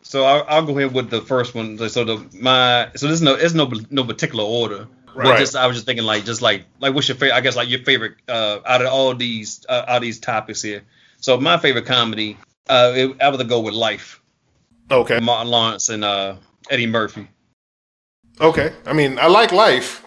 [0.02, 1.76] So I'll, I'll go ahead with the first one.
[1.88, 4.86] So the my so there's no there's no no particular order.
[5.14, 5.38] But Right.
[5.38, 7.36] just I was just thinking like just like like what's your favorite?
[7.36, 10.82] I guess like your favorite uh, out of all these uh, of these topics here.
[11.20, 12.36] So my favorite comedy,
[12.68, 14.20] uh, it, I would go with Life,
[14.90, 16.36] okay, Martin Lawrence and uh,
[16.70, 17.28] Eddie Murphy.
[18.40, 18.72] okay.
[18.86, 20.04] I mean, I like Life.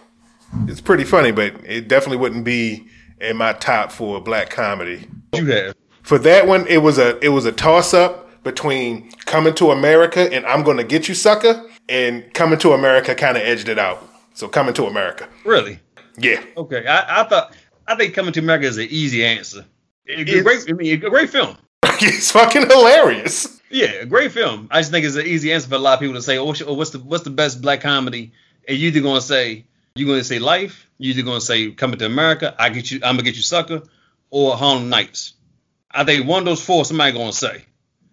[0.68, 2.88] It's pretty funny, but it definitely wouldn't be
[3.20, 5.08] in my top for a black comedy.
[5.34, 9.54] You have For that one, it was a it was a toss up between Coming
[9.56, 13.70] to America and I'm Gonna Get You Sucker, and Coming to America kind of edged
[13.70, 14.08] it out.
[14.42, 15.78] So Coming to America, really
[16.18, 16.88] yeah, okay.
[16.88, 17.56] I, I thought
[17.88, 19.64] I think Coming to America is an easy answer.
[20.10, 21.58] A It's- great, I mean, a great film.
[21.84, 23.62] it's fucking hilarious.
[23.70, 24.68] Yeah, a great film.
[24.72, 26.46] I just think it's an easy answer for a lot of people to say, "Oh,
[26.66, 28.32] oh what's, oh, the what's the best black comedy?"
[28.68, 32.08] And you either gonna say you're gonna say Life, you either gonna say Coming to
[32.08, 33.84] America, I get you, I'm gonna get you Sucker,
[34.32, 35.34] or Harlem Nights.
[35.92, 37.64] I think one of those four somebody gonna say.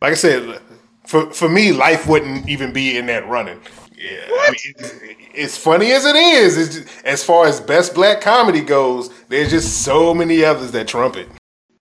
[0.03, 0.61] Like I said,
[1.07, 3.63] for for me, life wouldn't even be in that running.
[3.99, 4.95] Yeah, I mean, it's,
[5.35, 9.51] as funny as it is, it's just, as far as best black comedy goes, there's
[9.51, 11.29] just so many others that trump it.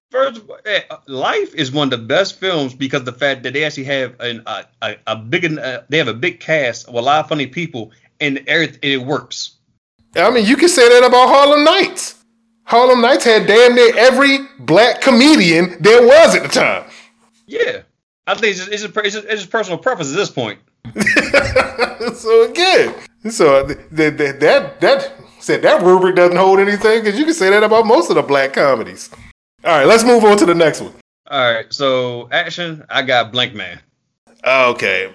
[0.09, 3.53] First, of all, eh, Life is one of the best films because the fact that
[3.53, 6.95] they actually have an, a, a, a big uh, they have a big cast of
[6.95, 9.57] a lot of funny people and everything it works.
[10.15, 12.15] I mean, you can say that about Harlem Nights.
[12.63, 16.89] Harlem Nights had damn near every black comedian there was at the time.
[17.45, 17.81] Yeah,
[18.25, 20.59] I think it's just, it's just, it's just, it's just personal preference at this point.
[22.15, 22.93] so again,
[23.29, 27.33] so th- th- th- that that said that rubric doesn't hold anything because you can
[27.33, 29.09] say that about most of the black comedies.
[29.63, 30.93] All right, let's move on to the next one.
[31.29, 33.79] All right, so action, I got Blankman.
[34.43, 35.11] Okay.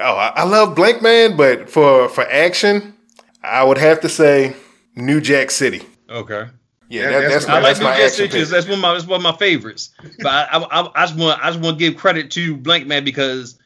[0.00, 2.94] Oh, I, I love Blankman, but for for action,
[3.42, 4.54] I would have to say
[4.96, 5.82] New Jack City.
[6.10, 6.46] Okay.
[6.88, 9.16] Yeah, that, that's, I my, like that's my action That's one of my that's one
[9.16, 9.90] of my favorites.
[10.18, 13.04] But I, I, I just want I just want to give credit to Blank Man
[13.04, 13.58] because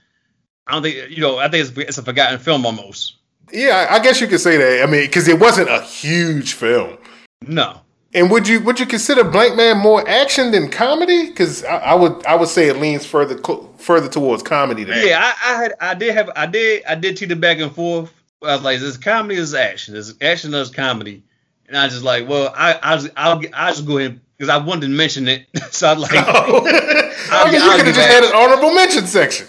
[0.68, 3.16] I don't think you know I think it's, it's a forgotten film almost.
[3.52, 4.82] Yeah, I I guess you could say that.
[4.82, 6.98] I mean, because it wasn't a huge film.
[7.42, 7.80] No.
[8.14, 11.28] And would you would you consider Blankman more action than comedy?
[11.28, 13.38] Because I, I would I would say it leans further
[13.76, 17.16] further towards comedy than Yeah, I, I had I did have I did I did
[17.16, 18.12] teeter back and forth.
[18.42, 19.94] I was like, is this comedy or is this action?
[19.94, 21.22] Is it action or is comedy?
[21.66, 24.56] And I just like, well, I I was, I'll I'll just go ahead because I
[24.56, 25.46] wanted to mention it.
[25.70, 26.64] so I was like, Oh.
[27.30, 29.48] I mean, you could have just had an honorable mention section.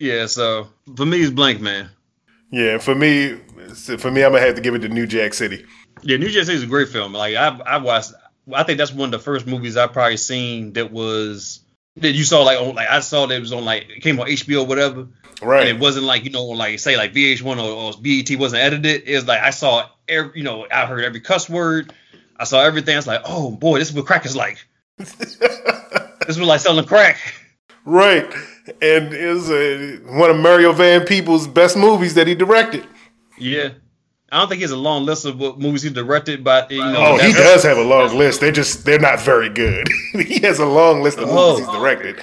[0.00, 0.26] Yeah.
[0.26, 1.90] So for me, it's Blankman.
[2.50, 3.36] Yeah, for me,
[3.74, 5.64] for me, I'm gonna have to give it to New Jack City.
[6.02, 7.12] Yeah, New Jack City is a great film.
[7.12, 8.12] Like I I watched.
[8.52, 11.60] I think that's one of the first movies I probably seen that was
[11.96, 14.18] that you saw like on like I saw that it was on like it came
[14.18, 15.08] on HBO or whatever.
[15.42, 15.68] Right.
[15.68, 19.08] And it wasn't like you know like say like VH1 or, or BET wasn't edited.
[19.08, 21.92] It was like I saw every you know I heard every cuss word.
[22.36, 22.96] I saw everything.
[22.96, 24.58] It's like, oh boy, this is what crack is like.
[24.96, 25.38] this
[26.26, 27.18] was like selling crack.
[27.84, 28.32] Right.
[28.82, 32.86] And it was uh, one of Mario Van Peebles' best movies that he directed.
[33.38, 33.70] Yeah.
[34.32, 36.78] I don't think he has a long list of what movies he directed, but you
[36.78, 36.94] know.
[36.96, 38.40] Oh, he does have a long list.
[38.40, 39.88] They're just they're not very good.
[40.12, 41.56] he has a long list of movies Oh.
[41.58, 42.16] he's directed.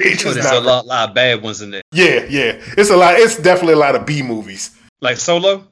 [0.00, 1.82] They But just a lot, lot of bad ones in there.
[1.92, 2.60] yeah, yeah.
[2.76, 3.14] It's a lot.
[3.20, 4.76] It's definitely a lot of B movies.
[5.00, 5.68] Like Solo.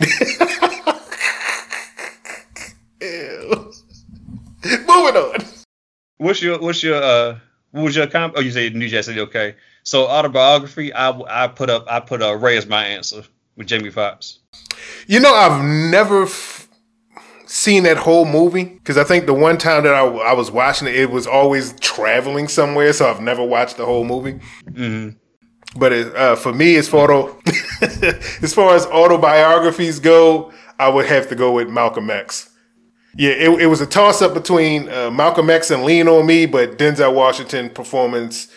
[4.64, 5.36] Moving on.
[6.18, 7.38] What's your what's your uh
[7.72, 8.34] what was your comp?
[8.36, 9.20] Oh, you say New Jack City.
[9.20, 9.56] Okay.
[9.82, 11.10] So autobiography, I
[11.44, 13.22] I put up I put uh, Ray as my answer
[13.56, 14.38] with Jamie Foxx.
[15.06, 16.68] You know, I've never f-
[17.46, 20.88] seen that whole movie because I think the one time that I, I was watching
[20.88, 24.40] it, it was always traveling somewhere, so I've never watched the whole movie.
[24.74, 25.10] hmm
[25.76, 27.10] But it, uh, for me, as far
[28.42, 32.48] as far as autobiographies go, I would have to go with Malcolm X.
[33.16, 36.46] Yeah, it, it was a toss up between uh, Malcolm X and Lean on Me,
[36.46, 38.48] but Denzel Washington performance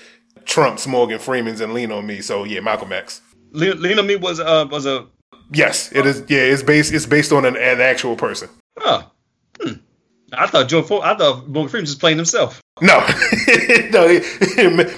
[0.46, 2.22] trumps Morgan Freeman's and Lean on Me.
[2.22, 3.22] So yeah, Malcolm X.
[3.52, 5.08] Lean, Lean on Me was uh was a
[5.52, 6.24] Yes, it is.
[6.28, 8.50] Yeah, it's based it's based on an, an actual person.
[8.82, 9.12] oh.
[9.62, 9.74] Hmm.
[10.34, 12.62] I thought Joe Fo- I thought Morgan Freeman just playing himself.
[12.82, 14.20] No, no,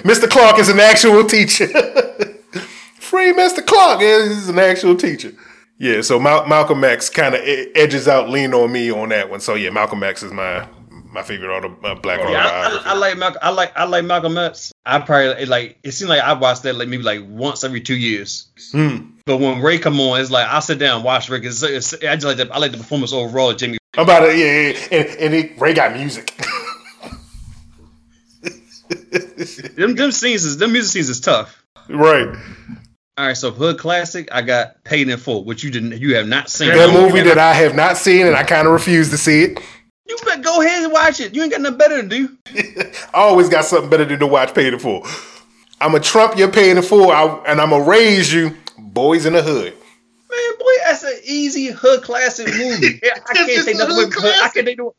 [0.02, 0.28] Mr.
[0.28, 1.66] Clark is an actual teacher.
[2.98, 3.64] Free Mr.
[3.64, 5.32] Clark is an actual teacher.
[5.78, 9.40] Yeah, so Mal- Malcolm X kind of edges out Lean on Me on that one.
[9.40, 10.66] So yeah, Malcolm X is my
[11.10, 13.38] my favorite auto uh, black Yeah, I, I, I like Malcolm.
[13.42, 14.72] I like I like Malcolm X.
[14.84, 15.78] I probably like.
[15.82, 18.48] It seems like I watched that like maybe like once every two years.
[18.72, 19.10] Hmm.
[19.24, 21.40] But when Ray come on, it's like I sit down and watch Ray.
[21.40, 23.52] Cause it's, I just like the, I like the performance overall.
[23.54, 23.78] Jimmy.
[23.96, 26.32] I'm about it, yeah, yeah, and, and he, Ray got music.
[29.76, 31.64] Them them scenes is them music scenes is tough.
[31.88, 32.36] right,
[33.18, 34.28] All right, so hood classic.
[34.30, 36.00] I got Paid in Full, which you didn't.
[36.00, 36.68] You have not seen.
[36.68, 39.60] that movie that I have not seen, and I kind of refuse to see it.
[40.06, 41.34] You better go ahead and watch it.
[41.34, 42.38] You ain't got nothing better to do.
[43.12, 45.04] I always got something better than to watch Paid in Full.
[45.80, 49.32] I'm gonna trump your Paid in Full, I, and I'm gonna raise you, Boyz n
[49.32, 49.72] the Hood.
[49.72, 53.00] Man, boy, that's an easy hood classic movie.
[53.02, 54.32] I can't take nothing away from hood.
[54.32, 54.94] I can't take no.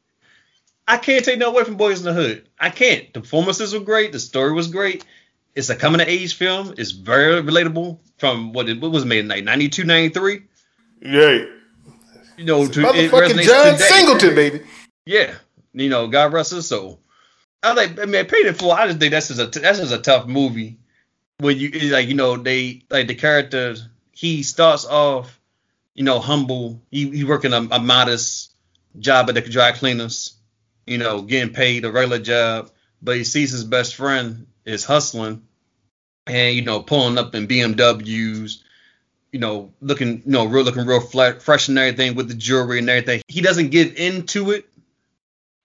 [0.90, 2.50] I can't take no away from Boyz n the Hood.
[2.60, 3.14] I can't.
[3.14, 4.12] The performances were great.
[4.12, 5.06] The story was great.
[5.56, 6.74] It's a coming of age film.
[6.78, 10.44] It's very relatable from what it what was made in like 92, 93.
[11.02, 11.46] Yeah,
[12.38, 13.78] You know, to motherfucking John today.
[13.78, 14.62] Singleton, baby.
[15.06, 15.34] Yeah,
[15.74, 17.00] you know, God rest his soul.
[17.64, 18.72] I like, I mean, Paid in Full.
[18.72, 20.78] I just think that's just a that's just a tough movie.
[21.40, 23.76] When you like, you know, they like the character.
[24.12, 25.40] He starts off,
[25.96, 26.82] you know, humble.
[26.92, 28.52] He he working a, a modest
[28.98, 30.34] job at the dry cleaners.
[30.86, 35.44] You know, getting paid a regular job, but he sees his best friend is hustling,
[36.30, 38.64] and you know, pulling up in BMWs.
[39.32, 42.80] You know, looking, you know, real looking real flat, fresh and everything with the jewelry
[42.80, 43.22] and everything.
[43.28, 44.68] He doesn't get into it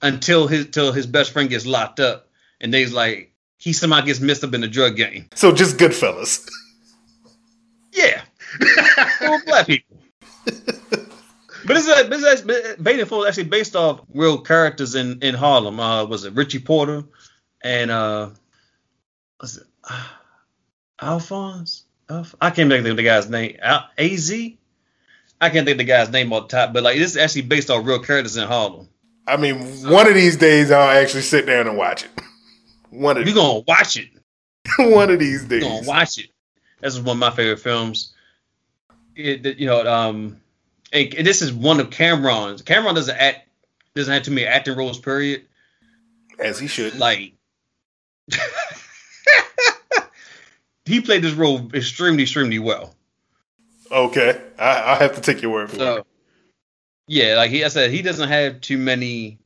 [0.03, 2.29] until his till his best friend gets locked up,
[2.61, 5.29] and they's like he somehow gets messed up in the drug game.
[5.35, 6.47] So just Goodfellas.
[7.97, 8.23] Yeah,
[9.19, 9.97] Full of black people.
[11.67, 15.21] But this is this is Paid in Full is actually based off real characters in
[15.23, 15.81] in Harlem.
[15.81, 17.05] Uh, was it Richie Porter
[17.63, 18.31] and uh,
[19.41, 20.05] was it uh,
[21.01, 21.85] Alphonse?
[22.09, 23.57] Alph- I can't think of the guy's name.
[23.63, 24.31] Al- Az.
[25.41, 27.43] I can't think of the guy's name off the top, but like this is actually
[27.43, 28.89] based on real characters in Harlem.
[29.27, 29.57] I mean,
[29.91, 32.11] one of these days I'll actually sit down and watch it.
[32.91, 34.09] One of You gonna watch it?
[34.79, 35.63] one of these days.
[35.65, 36.27] You gonna watch it?
[36.81, 38.13] This is one of my favorite films.
[39.17, 40.41] It, you know, um,
[40.93, 42.63] and this is one of Cam'ron's.
[42.63, 43.49] Cameron doesn't act,
[43.97, 44.99] doesn't have too many acting roles.
[45.01, 45.43] Period.
[46.39, 46.97] As he should.
[46.97, 47.33] Like,
[50.85, 52.95] he played this role extremely, extremely well.
[53.91, 56.07] Okay, I, I'll have to take your word for it.
[57.07, 59.39] Yeah, like he, I said, he doesn't have too many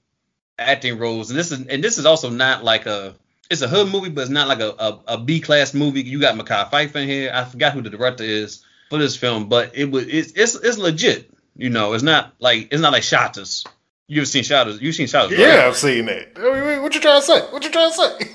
[0.58, 3.14] acting roles, and this is, and this is also not like a,
[3.50, 6.02] it's a hood movie, but it's not like a, a, a B class movie.
[6.02, 7.32] You got Mekhi Phifer in here.
[7.34, 10.78] I forgot who the director is for this film, but it was, it's, it's, it's
[10.78, 11.30] legit.
[11.56, 13.66] You know, it's not like, it's not like Shottas.
[14.06, 14.80] You've seen Shottas.
[14.80, 15.36] You've seen Shottas.
[15.36, 15.66] Yeah, right?
[15.66, 16.80] I've seen that.
[16.82, 17.40] What you trying to say?
[17.50, 18.30] What you trying to say?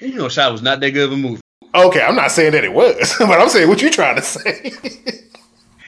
[0.00, 1.40] You know, was not that good of a movie.
[1.74, 4.72] Okay, I'm not saying that it was, but I'm saying what you trying to say.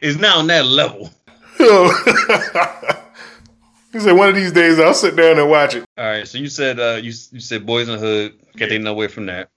[0.01, 1.11] It's not on that level.
[3.93, 5.85] he said one of these days I'll sit down and watch it.
[5.97, 8.35] All right, so you said uh, you you said Boyz n the Hood.
[8.57, 9.49] Can't take no away from that.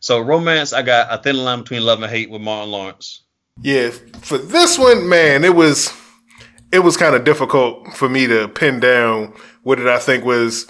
[0.00, 3.22] So romance, I got a thin line between love and hate with Martin Lawrence.
[3.62, 5.92] Yeah, for this one, man, it was
[6.72, 10.66] it was kind of difficult for me to pin down what did I think was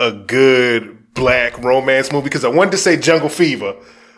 [0.00, 3.74] a good black romance movie because I wanted to say Jungle Fever,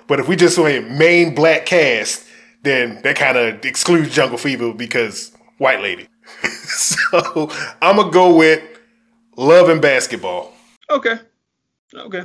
[0.08, 2.26] but if we just went main black cast,
[2.62, 6.08] then that kind of excludes Jungle Fever because white lady.
[6.64, 8.62] so I'm gonna go with
[9.36, 10.52] Love and Basketball.
[10.90, 11.18] Okay,
[11.94, 12.24] okay.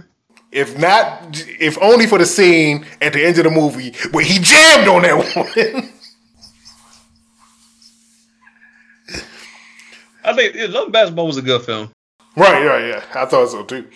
[0.51, 4.39] If not, if only for the scene at the end of the movie where he
[4.39, 5.89] jammed on that one.
[10.23, 11.91] I think Love and Basketball was a good film.
[12.37, 13.03] right, right, yeah.
[13.13, 13.87] I thought so too.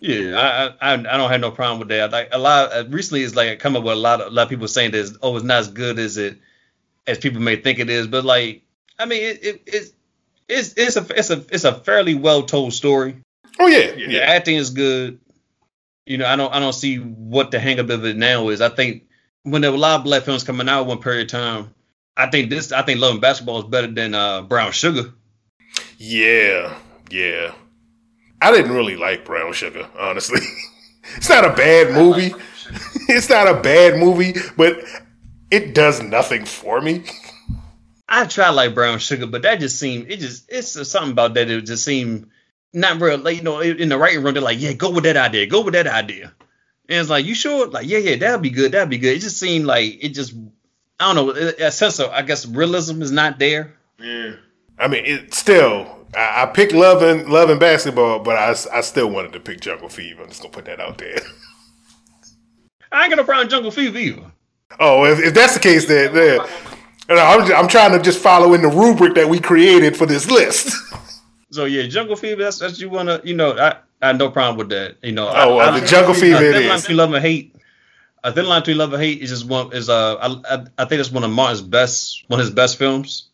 [0.00, 2.12] Yeah, I I, I don't have no problem with that.
[2.12, 4.44] Like a lot uh, recently, it's like come up with a lot of a lot
[4.44, 5.16] of people saying this.
[5.22, 6.38] Oh, it's not as good as it
[7.06, 8.06] as people may think it is.
[8.06, 8.62] But like,
[8.98, 9.90] I mean, it, it it's
[10.48, 13.16] it's it's a it's a it's a fairly well told story.
[13.58, 14.18] Oh yeah, The yeah.
[14.20, 15.18] acting is good.
[16.04, 18.60] You know, I don't I don't see what the hang up of it now is.
[18.60, 19.04] I think
[19.44, 21.74] when there were a lot of black films coming out one period of time,
[22.16, 25.14] I think this I think Love and Basketball is better than uh, Brown Sugar.
[25.98, 26.76] Yeah,
[27.10, 27.54] yeah.
[28.46, 30.38] I didn't really like Brown Sugar, honestly.
[31.16, 32.32] it's not a bad movie.
[33.08, 34.78] it's not a bad movie, but
[35.50, 37.02] it does nothing for me.
[38.08, 41.50] I tried like brown sugar, but that just seemed it just it's something about that
[41.50, 42.30] it just seemed
[42.72, 43.18] not real.
[43.18, 45.62] Like you know, in the writing room, they're like, yeah, go with that idea, go
[45.62, 46.32] with that idea,
[46.88, 47.66] and it's like, you sure?
[47.66, 49.16] Like, yeah, yeah, that'd be good, that'd be good.
[49.16, 50.34] It just seemed like it just
[51.00, 53.74] I don't know, a sense of I guess realism is not there.
[53.98, 54.36] Yeah.
[54.78, 55.95] I mean, it still.
[56.16, 59.60] I, I picked love and love and basketball, but I, I still wanted to pick
[59.60, 60.22] Jungle Fever.
[60.22, 61.18] I'm just gonna put that out there.
[62.90, 64.32] I ain't got no problem with Jungle Fever either.
[64.80, 66.40] Oh, if, if that's the case, then, then
[67.08, 70.74] I'm, I'm trying to just follow in the rubric that we created for this list.
[71.50, 72.42] So yeah, Jungle Fever.
[72.42, 73.20] That's that's you wanna.
[73.22, 74.96] You know, I I have no problem with that.
[75.02, 75.28] You know.
[75.28, 76.82] Oh, I, well, the Jungle Fever it is.
[76.82, 77.54] Between Love and Hate.
[78.24, 80.84] A Thin Line Between Love and Hate is just one is uh I, I I
[80.86, 83.28] think it's one of Martin's best one of his best films,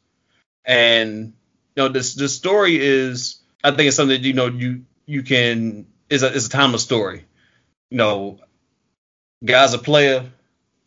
[0.67, 1.33] and
[1.77, 5.23] you know this this story is I think it's something that you know you you
[5.23, 7.25] can is a is a timeless story.
[7.91, 8.41] You know,
[9.45, 10.31] guy's a player.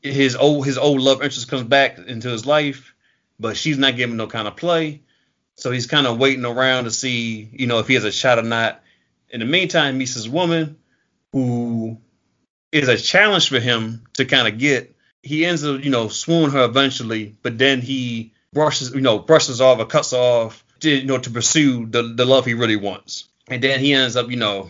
[0.01, 2.93] His old his old love interest comes back into his life,
[3.39, 5.01] but she's not giving no kind of play.
[5.55, 8.39] So he's kind of waiting around to see, you know, if he has a shot
[8.39, 8.81] or not.
[9.29, 10.77] In the meantime, meets this woman
[11.31, 11.97] who
[12.71, 14.95] is a challenge for him to kind of get.
[15.23, 19.61] He ends up, you know, swooning her eventually, but then he brushes, you know, brushes
[19.61, 23.28] off or cuts off, to, you know, to pursue the, the love he really wants.
[23.47, 24.69] And then he ends up, you know,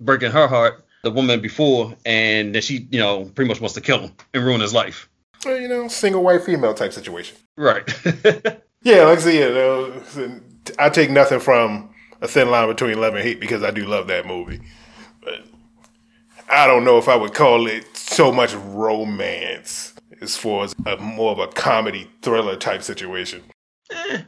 [0.00, 3.80] breaking her heart, the woman before, and then she, you know, pretty much wants to
[3.80, 5.08] kill him and ruin his life.
[5.44, 7.36] Well, you know, single white female type situation.
[7.56, 7.88] Right.
[8.84, 10.40] Yeah, like I said, you know,
[10.78, 14.08] I take nothing from a thin line between love and hate because I do love
[14.08, 14.60] that movie.
[15.22, 15.44] But
[16.48, 20.96] I don't know if I would call it so much romance as far as a
[20.96, 23.42] more of a comedy thriller type situation.
[23.92, 24.22] Eh,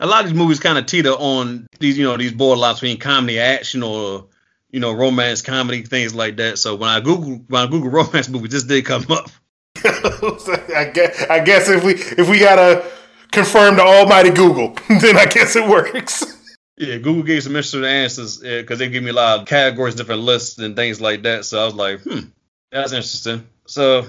[0.00, 2.98] a lot of these movies kind of teeter on these, you know, these borderlines between
[2.98, 4.26] comedy, action, or
[4.70, 6.58] you know, romance, comedy, things like that.
[6.58, 9.30] So when I Google when I Google romance movies, this did come up.
[9.84, 12.84] I guess I guess if we if we gotta
[13.30, 16.24] confirm the almighty Google, then I guess it works.
[16.76, 20.22] Yeah, Google gave some interesting answers because they give me a lot of categories, different
[20.22, 21.44] lists, and things like that.
[21.44, 22.18] So I was like, hmm,
[22.72, 23.46] that's interesting.
[23.66, 24.06] So,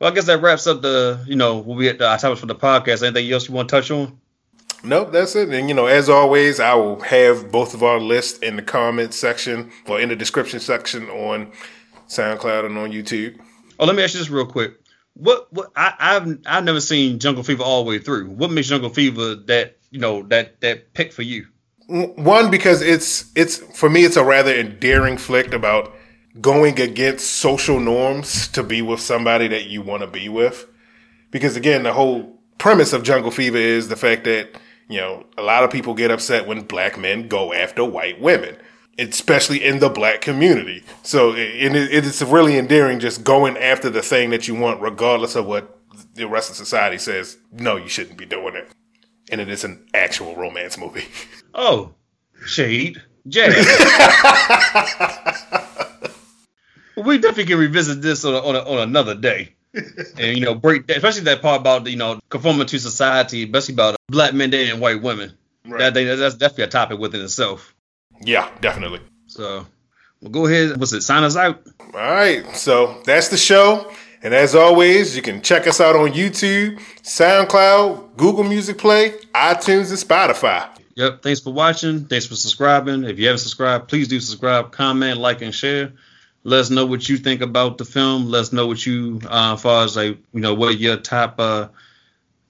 [0.00, 2.46] well, I guess that wraps up the, you know, we'll be at the topics for
[2.46, 3.04] the podcast.
[3.04, 4.18] Anything else you want to touch on?
[4.82, 5.48] Nope, that's it.
[5.48, 9.16] And you know, as always, I will have both of our lists in the comments
[9.16, 11.52] section or in the description section on
[12.08, 13.38] SoundCloud and on YouTube.
[13.78, 14.74] Oh, let me ask you this real quick.
[15.14, 18.30] What what I, I've I've never seen Jungle Fever all the way through.
[18.30, 21.46] What makes Jungle Fever that you know that that pick for you?
[21.88, 25.94] One because it's it's for me it's a rather endearing flick about
[26.40, 30.66] going against social norms to be with somebody that you want to be with.
[31.30, 34.50] Because again, the whole premise of Jungle Fever is the fact that
[34.88, 38.56] you know a lot of people get upset when black men go after white women,
[38.98, 40.84] especially in the black community.
[41.02, 45.36] So it, it, it's really endearing just going after the thing that you want, regardless
[45.36, 45.76] of what
[46.14, 47.38] the rest of society says.
[47.52, 48.68] No, you shouldn't be doing it.
[49.30, 51.04] And it is an actual romance movie.
[51.58, 51.94] Oh,
[52.44, 53.48] Shade, Jay.
[56.96, 59.54] we definitely can revisit this on, a, on, a, on another day,
[60.18, 63.96] and you know, break especially that part about you know conforming to society, especially about
[64.08, 65.32] black men dating white women.
[65.66, 65.92] Right.
[65.92, 67.74] That, that's definitely a topic within itself.
[68.22, 69.00] Yeah, definitely.
[69.26, 69.66] So,
[70.20, 70.78] we'll go ahead.
[70.78, 71.02] What's it?
[71.02, 71.62] Sign us out.
[71.80, 72.46] All right.
[72.56, 73.92] So that's the show.
[74.22, 79.90] And as always, you can check us out on YouTube, SoundCloud, Google Music Play, iTunes,
[79.90, 80.68] and Spotify.
[80.94, 81.22] Yep.
[81.22, 82.06] Thanks for watching.
[82.06, 83.04] Thanks for subscribing.
[83.04, 85.92] If you haven't subscribed, please do subscribe, comment, like, and share.
[86.46, 88.26] Let us know what you think about the film.
[88.26, 91.40] Let us know what you, uh, as far as like, you know, what your top,
[91.40, 91.66] uh,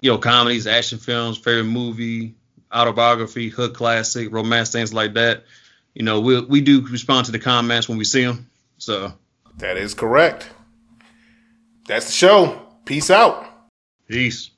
[0.02, 2.34] you know, comedies, action films, favorite movie,
[2.70, 5.44] autobiography, hood classic, romance, things like that.
[5.94, 8.50] You know, we we do respond to the comments when we see them.
[8.76, 9.14] So
[9.56, 10.50] That is correct.
[11.88, 12.66] That's the show.
[12.84, 13.46] Peace out.
[14.08, 14.50] peace.